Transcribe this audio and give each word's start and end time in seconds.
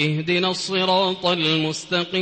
اهدنا 0.00 0.50
الصراط 0.50 1.26
المستقيم. 1.26 2.20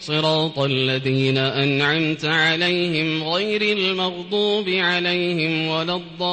صراط 0.00 0.58
الذين 0.58 1.38
أنعمت 1.38 2.24
عليهم 2.24 3.22
غير 3.22 3.62
المغضوب 3.62 4.68
عليهم 4.68 5.68
ولا 5.68 5.94
الضالين. 5.94 6.28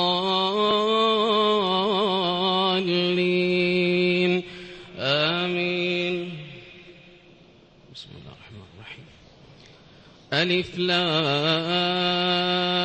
آمين. 4.99 6.33
بسم 7.95 8.07
الله 8.15 8.31
الرحمن 8.31 8.63
الرحيم. 8.75 9.05
ألف 10.33 10.77
لام. 10.77 12.84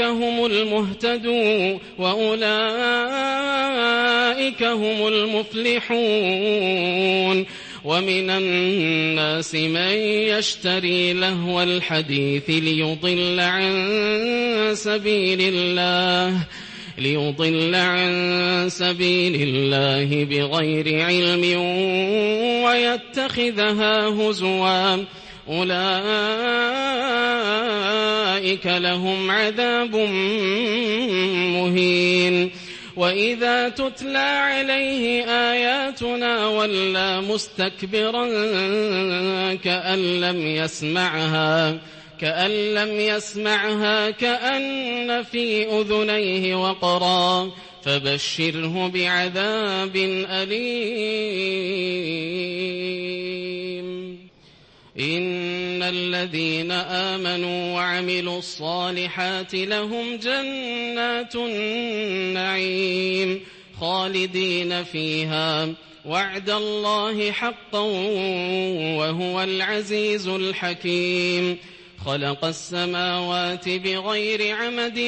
هم 0.00 0.46
المهتدون 0.46 1.78
وأولئك 1.98 2.42
هم 4.62 5.08
المفلحون 5.08 5.92
ومن 7.84 8.30
الناس 8.30 9.54
من 9.54 9.92
يشتري 10.28 11.12
لهو 11.12 11.62
الحديث 11.62 12.50
ليضل 12.50 13.40
عن 13.40 14.72
سبيل 14.74 15.38
الله 15.40 16.46
ليضل 16.98 17.74
عن 17.74 18.66
سبيل 18.68 19.48
الله 19.48 20.24
بغير 20.24 21.04
علم 21.04 21.60
ويتخذها 22.64 24.08
هزوا 24.08 24.96
أولئك 25.48 27.01
لهم 28.66 29.30
عذاب 29.30 29.96
مهين 31.56 32.50
وإذا 32.96 33.68
تتلى 33.68 34.18
عليه 34.18 35.24
آياتنا 35.24 36.46
ولى 36.46 37.20
مستكبرا 37.20 38.24
كأن 39.54 40.20
لم 40.20 40.46
يسمعها 40.46 41.80
كأن 42.20 42.50
لم 42.50 43.00
يسمعها 43.00 44.10
كأن 44.10 45.22
في 45.22 45.66
أذنيه 45.80 46.54
وقرا 46.54 47.50
فبشره 47.82 48.88
بعذاب 48.88 49.96
أليم 50.30 51.42
الذين 55.88 56.72
آمنوا 56.72 57.74
وعملوا 57.74 58.38
الصالحات 58.38 59.54
لهم 59.54 60.16
جنات 60.16 61.36
النعيم 61.36 63.40
خالدين 63.80 64.84
فيها 64.84 65.68
وعد 66.04 66.50
الله 66.50 67.32
حقا 67.32 67.80
وهو 68.98 69.42
العزيز 69.42 70.28
الحكيم 70.28 71.58
خلق 72.06 72.44
السماوات 72.44 73.68
بغير 73.68 74.56
عمد 74.56 74.98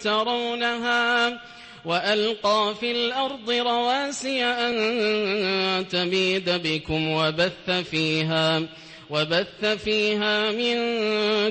ترونها 0.00 1.40
وألقى 1.84 2.74
في 2.80 2.90
الأرض 2.90 3.50
رواسي 3.50 4.44
أن 4.44 5.88
تميد 5.88 6.50
بكم 6.50 7.08
وبث 7.08 7.70
فيها 7.70 8.62
وبث 9.10 9.64
فيها 9.84 10.50
من 10.52 10.76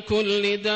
كل 0.01 0.57
دابة 0.57 0.75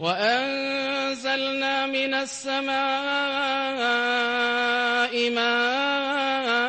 وأنزلنا 0.00 1.86
من 1.86 2.14
السماء 2.14 2.70
ماء 5.30 6.60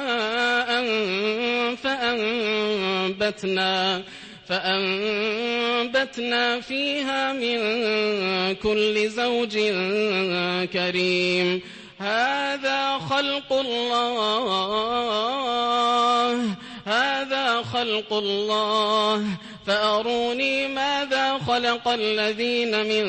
فأنبتنا 1.75 4.01
فأنبتنا 4.47 5.81
فيها 6.61 7.33
من 7.33 7.59
كل 8.55 9.09
زوج 9.09 9.57
كريم 10.73 11.61
هذا 12.01 12.97
خلق 12.97 13.53
الله 13.53 14.47
هذا 16.85 17.61
خلق 17.61 18.13
الله. 18.13 19.25
فأروني 19.67 20.67
ماذا 20.67 21.37
خلق 21.37 21.87
الذين 21.87 22.85
من 22.85 23.05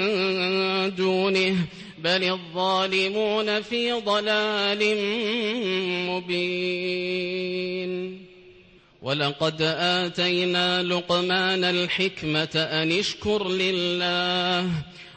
دونه 0.95 1.57
بل 1.99 2.25
الظالمون 2.25 3.63
في 3.63 3.93
ضلال 3.93 4.97
مبين. 6.09 7.93
ولقد 9.03 9.63
آتينا 9.79 10.83
لقمان 10.83 11.65
الحكمة 11.65 12.49
أن 12.57 12.93
اشكر 12.93 13.49
لله. 13.49 14.71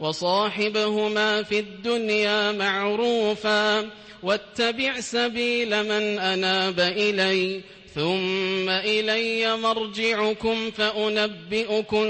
وصاحبهما 0.00 1.42
في 1.42 1.58
الدنيا 1.58 2.52
معروفا 2.52 3.90
واتبع 4.22 5.00
سبيل 5.00 5.82
من 5.82 6.18
أناب 6.18 6.80
إلي 6.80 7.60
ثم 7.94 8.68
إلي 8.68 9.56
مرجعكم 9.56 10.70
فأنبئكم 10.70 12.04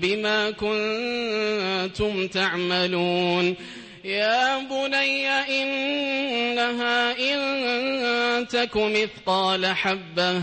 بما 0.00 0.50
كنتم 0.50 2.26
تعملون. 2.26 3.54
يا 4.04 4.58
بني 4.58 5.28
إنها 5.28 7.18
إن 7.18 8.48
تك 8.48 8.76
مثقال 8.76 9.66
حبة 9.66 10.42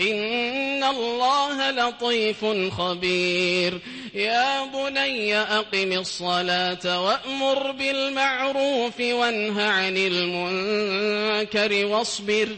إن 0.00 0.84
الله 0.84 1.70
لطيف 1.70 2.44
خبير. 2.78 3.78
يا 4.14 4.64
بني 4.64 5.38
أقم 5.38 5.92
الصلاة 5.92 7.04
وأمر 7.04 7.70
بالمعروف 7.70 9.00
وانه 9.00 9.62
عن 9.62 9.96
المنكر 9.96 11.86
واصبر. 11.86 12.48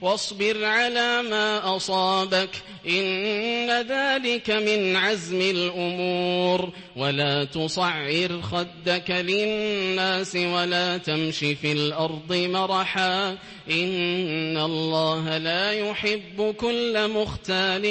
واصبر 0.00 0.64
على 0.64 1.22
ما 1.22 1.76
أصابك 1.76 2.50
إن 2.88 3.70
ذلك 3.70 4.50
من 4.50 4.96
عزم 4.96 5.40
الأمور. 5.40 6.70
ولا 6.96 7.44
تصعر 7.44 8.42
خدك 8.42 9.10
للناس 9.10 10.36
ولا 10.36 10.98
تمش 10.98 11.38
في 11.38 11.72
الأرض 11.72 12.32
مرحا. 12.32 13.30
إن 13.70 14.56
الله 14.56 15.38
لا 15.38 15.72
يحب 15.72 16.54
كل 16.56 17.10
مختال 17.10 17.84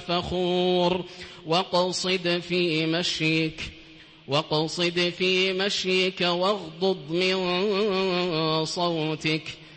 فخور. 0.00 1.04
وقصد 1.46 2.42
في 2.48 2.86
مشيك 2.86 3.60
وقصد 4.28 5.12
في 5.18 5.52
مشيك 5.52 6.20
واغضض 6.20 7.10
من 7.10 8.64
صوتك. 8.64 9.63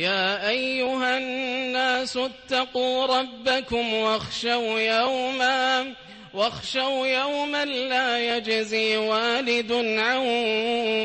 يا 0.00 0.48
أيها 0.48 1.18
الناس 1.18 2.16
اتقوا 2.16 3.06
ربكم 3.06 3.94
واخشوا 3.94 4.80
يوماً 4.80 5.94
واخشوا 6.34 7.06
يوما 7.06 7.64
لا 7.64 8.36
يجزي 8.36 8.96
والد 8.96 9.72
عن 9.72 10.18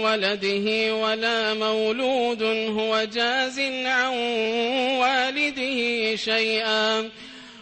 ولده 0.04 0.96
ولا 0.96 1.54
مولود 1.54 2.44
هو 2.80 3.04
جاز 3.14 3.60
عن 3.60 4.14
والده 5.00 6.16
شيئا. 6.16 7.10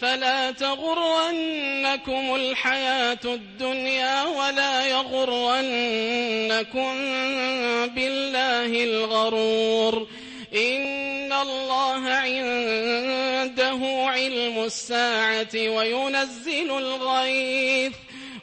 فلا 0.00 0.50
تغرنكم 0.50 2.34
الحياة 2.34 3.18
الدنيا 3.24 4.24
ولا 4.24 4.86
يغرنكم 4.86 6.94
بالله 7.94 8.84
الغرور. 8.84 10.08
إن 10.54 11.32
الله 11.32 12.08
عنده 12.08 13.78
علم 14.08 14.64
الساعة 14.64 15.54
وينزل 15.54 16.70
الغيث. 16.70 17.92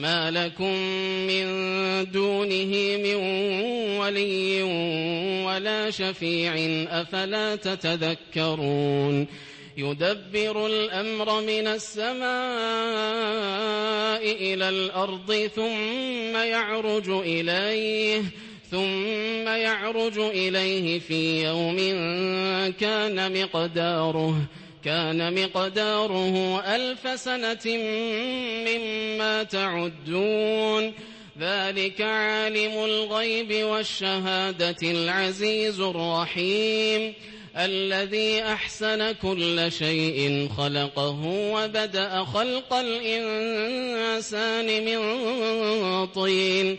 ما 0.00 0.30
لكم 0.30 0.74
من 1.26 1.46
دونه 2.10 2.96
من 2.96 3.14
ولي 4.00 4.62
ولا 5.46 5.90
شفيع 5.90 6.54
أفلا 7.00 7.56
تتذكرون 7.56 9.26
يدبر 9.76 10.66
الأمر 10.66 11.40
من 11.40 11.66
السماء 11.66 12.20
إلى 14.22 14.68
الأرض 14.68 15.50
ثم 15.56 16.36
يعرج 16.36 17.08
إليه 17.10 18.22
ثم 18.70 19.48
يعرج 19.48 20.18
إليه 20.18 20.98
في 20.98 21.44
يوم 21.44 21.76
كان 22.80 23.42
مقداره 23.42 24.36
كان 24.84 25.44
مقداره 25.44 26.60
ألف 26.60 27.20
سنة 27.20 27.76
مما 28.66 29.42
تعدون. 29.42 30.94
ذلك 31.40 32.00
عالم 32.00 32.84
الغيب 32.84 33.64
والشهادة 33.64 34.76
العزيز 34.82 35.80
الرحيم. 35.80 37.14
الذي 37.56 38.42
أحسن 38.42 39.12
كل 39.12 39.72
شيء 39.72 40.48
خلقه 40.58 41.20
وبدأ 41.26 42.24
خلق 42.24 42.74
الإنسان 42.74 44.66
من 44.84 44.98
طين. 46.06 46.78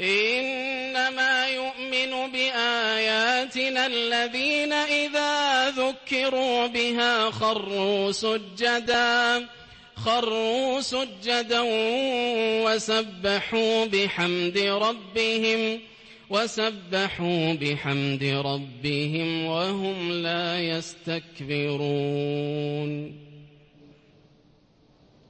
إنما 0.00 1.46
يؤمن 1.46 2.32
بآياتنا 2.32 3.86
الذين 3.86 4.72
إذا 4.72 5.70
ذكروا 5.70 6.66
بها 6.66 7.30
خروا 7.30 8.12
سجداً 8.12 9.48
خروا 10.04 10.80
سجدا 10.80 11.62
وسبحوا 12.64 13.84
بحمد 13.84 14.58
ربهم 14.58 15.80
وسبحوا 16.30 17.52
بحمد 17.54 18.24
ربهم 18.24 19.44
وهم 19.46 20.12
لا 20.12 20.60
يستكبرون. 20.60 21.70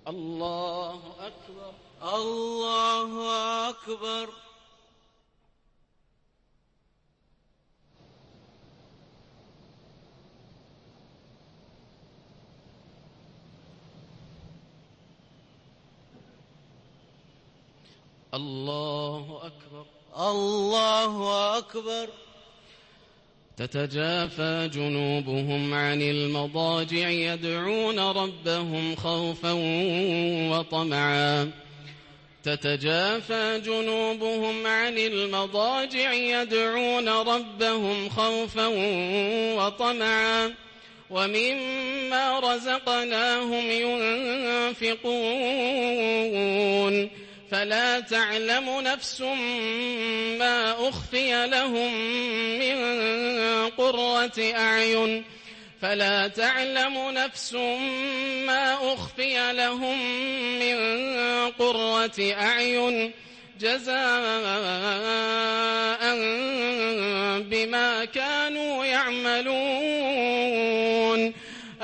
الله 0.09 1.01
أكبر. 1.21 1.73
الله 2.03 3.11
أكبر. 3.69 4.48
الله 18.35 19.41
أكبر. 19.43 19.85
الله 20.31 21.59
أكبر. 21.59 22.09
تتجافى 23.57 24.71
جنوبهم 24.75 25.75
عن 25.75 26.03
المضاجع 26.03 27.09
يدعون 27.09 27.99
ربهم 27.99 28.97
خوفا 28.97 29.53
وطمعا. 30.51 31.51
تتجافى 32.45 33.61
جنوبهم 33.65 34.67
عن 34.67 34.99
المضاجع 34.99 36.13
يدعون 36.13 37.09
ربهم 37.09 38.09
خوفا 38.09 38.67
وطمعا. 39.57 40.55
ومما 41.11 42.41
رزقناهم 42.41 43.71
ينفقون. 43.71 44.89
فلا 47.51 48.01
تعلم 48.01 48.81
نفس 48.81 49.21
ما 50.39 50.89
أخفي 50.89 51.47
لهم 51.47 51.95
من 52.59 52.77
قرة 53.71 54.33
أعين. 54.39 55.25
فلا 55.83 56.29
تعلم 56.29 57.11
نفس 57.11 57.55
ما 58.47 58.95
أخفي 58.95 59.53
لهم 59.53 59.99
من 60.59 60.77
قرة 61.51 62.33
أعين. 62.33 63.13
جزاء 63.61 63.99
بما 67.41 68.05
كانوا 68.05 68.85
يعملون. 68.85 69.59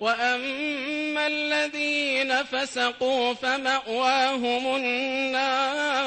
وأما 0.00 1.26
الذين 1.26 2.42
فسقوا 2.44 3.34
فمأواهم 3.34 4.76
النار 4.76 6.00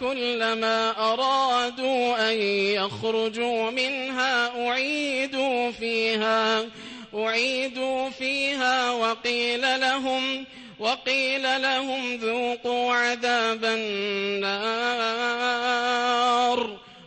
كلما 0.00 0.90
أرادوا 1.12 2.30
أن 2.30 2.36
يخرجوا 2.74 3.70
منها 3.70 4.66
أعيدوا 4.68 5.70
فيها 5.70 6.66
أعيدوا 7.14 8.10
فيها 8.10 8.90
وقيل 8.90 9.80
لهم 9.80 10.46
وقيل 10.78 11.62
لهم 11.62 12.16
ذوقوا 12.16 12.94
عذاب 12.94 13.64
النار 13.64 14.80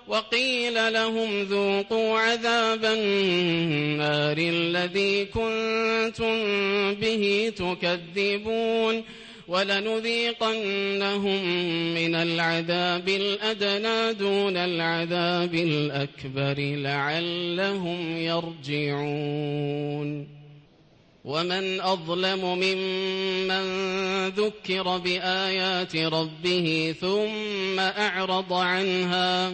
وقيل 0.08 0.94
لهم 0.94 1.44
ذوقوا 1.44 2.20
عذاب 2.20 2.86
النار 2.86 4.38
الذي 4.38 5.26
كنتم 5.26 6.36
به 6.94 7.54
تكذبون 7.58 9.04
ولنذيقنهم 9.48 11.44
من 11.94 12.16
العذاب 12.16 13.10
الأدنى 13.10 14.14
دون 14.14 14.58
العذاب 14.58 15.56
الأكبر 15.56 16.56
لعلهم 16.60 18.18
يرجعون 18.18 19.64
ومن 21.24 21.82
أظلم 21.82 22.60
ممن 22.60 23.64
ذكر 24.28 24.98
بآيات 24.98 25.96
ربه 25.96 26.96
ثم 27.02 27.80
أعرض 27.80 28.54
عنها 28.54 29.54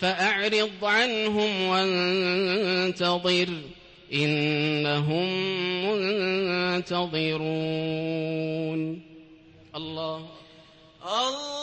فأعرض 0.00 0.70
عنهم 0.82 1.68
وانتظر 1.68 3.48
إنهم 4.12 5.28
منتظرون. 5.86 7.40
الله. 9.76 10.26
الله. 11.02 11.55